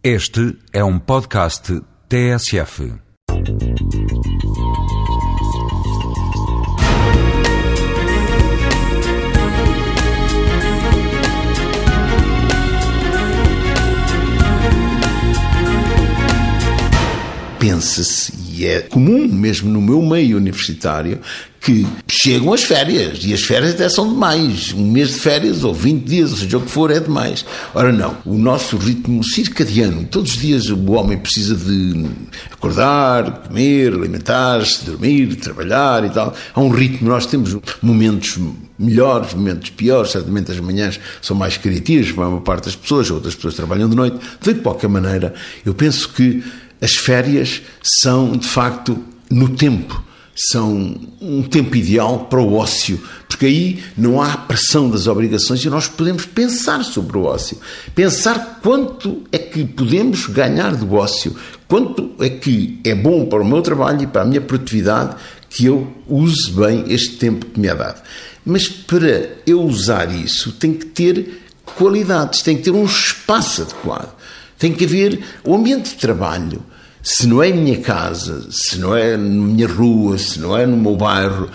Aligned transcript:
Este 0.00 0.56
é 0.72 0.84
um 0.84 0.96
podcast 0.96 1.82
TSF. 2.08 2.92
pensa-se, 17.58 18.32
e 18.52 18.66
é 18.66 18.80
comum 18.80 19.26
mesmo 19.28 19.68
no 19.68 19.80
meu 19.82 20.00
meio 20.00 20.36
universitário, 20.36 21.20
que 21.60 21.84
chegam 22.20 22.52
as 22.52 22.64
férias, 22.64 23.20
e 23.24 23.32
as 23.32 23.42
férias 23.42 23.74
até 23.74 23.88
são 23.88 24.08
demais. 24.08 24.72
Um 24.72 24.90
mês 24.90 25.10
de 25.10 25.20
férias, 25.20 25.62
ou 25.62 25.72
20 25.72 26.04
dias, 26.04 26.32
ou 26.32 26.36
seja 26.36 26.58
o 26.58 26.60
que 26.62 26.70
for, 26.70 26.90
é 26.90 26.98
demais. 26.98 27.44
Ora, 27.72 27.92
não. 27.92 28.16
O 28.24 28.36
nosso 28.36 28.76
ritmo 28.76 29.22
circadiano, 29.22 30.04
todos 30.04 30.32
os 30.32 30.38
dias 30.38 30.68
o 30.68 30.90
homem 30.92 31.16
precisa 31.16 31.54
de 31.54 32.06
acordar, 32.50 33.42
comer, 33.46 33.92
alimentar-se, 33.92 34.84
dormir, 34.84 35.36
trabalhar 35.36 36.04
e 36.04 36.10
tal. 36.10 36.34
Há 36.52 36.60
um 36.60 36.70
ritmo, 36.70 37.08
nós 37.08 37.24
temos 37.24 37.56
momentos 37.80 38.36
melhores, 38.76 39.32
momentos 39.32 39.70
piores, 39.70 40.10
certamente 40.10 40.50
as 40.50 40.58
manhãs 40.58 40.98
são 41.22 41.36
mais 41.36 41.56
criativas 41.56 42.10
para 42.10 42.24
a 42.24 42.28
maior 42.28 42.40
parte 42.40 42.64
das 42.64 42.74
pessoas, 42.74 43.10
outras 43.12 43.36
pessoas 43.36 43.54
trabalham 43.54 43.88
de 43.88 43.94
noite. 43.94 44.18
De 44.40 44.54
qualquer 44.54 44.88
maneira, 44.88 45.34
eu 45.64 45.72
penso 45.72 46.08
que 46.08 46.42
as 46.80 46.96
férias 46.96 47.62
são, 47.80 48.32
de 48.32 48.46
facto, 48.46 48.98
no 49.30 49.50
tempo. 49.50 50.07
São 50.40 50.96
um 51.20 51.42
tempo 51.42 51.74
ideal 51.74 52.26
para 52.26 52.40
o 52.40 52.54
ócio, 52.54 53.00
porque 53.28 53.46
aí 53.46 53.82
não 53.96 54.22
há 54.22 54.36
pressão 54.36 54.88
das 54.88 55.08
obrigações 55.08 55.64
e 55.64 55.68
nós 55.68 55.88
podemos 55.88 56.24
pensar 56.26 56.84
sobre 56.84 57.18
o 57.18 57.24
ócio. 57.24 57.58
Pensar 57.92 58.60
quanto 58.62 59.24
é 59.32 59.38
que 59.38 59.64
podemos 59.64 60.26
ganhar 60.26 60.76
do 60.76 60.94
ócio, 60.94 61.34
quanto 61.66 62.12
é 62.20 62.28
que 62.28 62.78
é 62.84 62.94
bom 62.94 63.26
para 63.26 63.42
o 63.42 63.44
meu 63.44 63.60
trabalho 63.62 64.02
e 64.02 64.06
para 64.06 64.22
a 64.22 64.24
minha 64.24 64.40
produtividade 64.40 65.16
que 65.50 65.66
eu 65.66 65.92
use 66.06 66.52
bem 66.52 66.84
este 66.88 67.16
tempo 67.16 67.46
que 67.46 67.58
me 67.58 67.66
é 67.66 67.74
dado. 67.74 68.00
Mas 68.44 68.68
para 68.68 69.30
eu 69.46 69.60
usar 69.62 70.14
isso, 70.14 70.52
tem 70.52 70.72
que 70.72 70.86
ter 70.86 71.42
qualidades, 71.76 72.42
tem 72.42 72.56
que 72.56 72.62
ter 72.62 72.70
um 72.70 72.84
espaço 72.84 73.62
adequado. 73.62 74.14
Tem 74.58 74.72
que 74.72 74.84
haver 74.84 75.20
o 75.44 75.54
ambiente 75.54 75.90
de 75.90 75.96
trabalho. 75.96 76.62
Se 77.10 77.26
não 77.26 77.42
é 77.42 77.48
em 77.48 77.54
minha 77.54 77.80
casa, 77.80 78.46
se 78.50 78.78
não 78.78 78.94
é 78.94 79.16
na 79.16 79.24
minha 79.24 79.66
rua, 79.66 80.18
se 80.18 80.38
não 80.38 80.54
é 80.54 80.66
no 80.66 80.76
meu 80.76 80.94
bairro, 80.94 81.48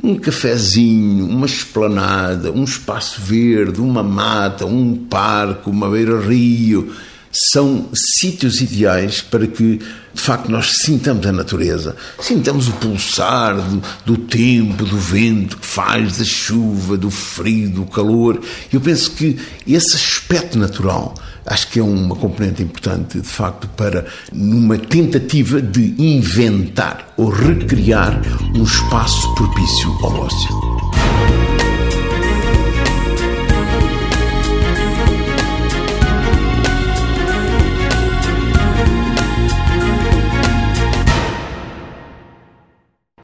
um 0.00 0.14
cafezinho, 0.14 1.26
uma 1.26 1.46
esplanada, 1.46 2.52
um 2.52 2.62
espaço 2.62 3.20
verde, 3.20 3.80
uma 3.80 4.04
mata, 4.04 4.64
um 4.64 4.94
parque, 4.94 5.68
uma 5.68 5.90
beira-rio, 5.90 6.94
são 7.32 7.88
sítios 7.94 8.60
ideais 8.60 9.20
para 9.20 9.46
que, 9.46 9.78
de 10.12 10.20
facto, 10.20 10.50
nós 10.50 10.72
sintamos 10.82 11.24
a 11.26 11.32
natureza, 11.32 11.96
sintamos 12.18 12.68
o 12.68 12.72
pulsar 12.72 13.56
do, 13.56 13.82
do, 14.04 14.16
tempo, 14.16 14.84
do 14.84 14.98
vento 14.98 15.56
que 15.56 15.66
faz, 15.66 16.18
da 16.18 16.24
chuva, 16.24 16.96
do 16.96 17.10
frio, 17.10 17.70
do 17.70 17.86
calor. 17.86 18.40
Eu 18.72 18.80
penso 18.80 19.12
que 19.12 19.38
esse 19.66 19.94
aspecto 19.94 20.58
natural 20.58 21.14
acho 21.46 21.68
que 21.68 21.80
é 21.80 21.82
uma 21.82 22.14
componente 22.14 22.62
importante, 22.62 23.20
de 23.20 23.26
facto, 23.26 23.68
para 23.68 24.06
numa 24.32 24.78
tentativa 24.78 25.60
de 25.60 25.94
inventar 25.98 27.12
ou 27.16 27.28
recriar 27.28 28.20
um 28.54 28.62
espaço 28.62 29.34
propício 29.34 29.90
ao 30.02 30.20
ócio. 30.20 30.69